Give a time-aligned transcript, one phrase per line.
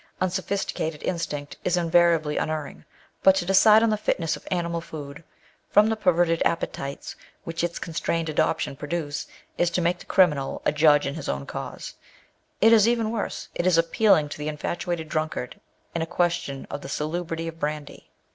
[0.19, 2.85] Unsophisticated instinct is invariably un erring;
[3.21, 5.23] but to decide on the fitness of animal food,
[5.69, 9.27] from the perverted appetites which its constrained adoption produce,
[9.59, 11.93] is to make the criminal a judge in his own cause;
[12.61, 15.61] it is even worse, it is appealing to the infatuated drunkard
[15.93, 18.09] in a question of the salubrity of brandy.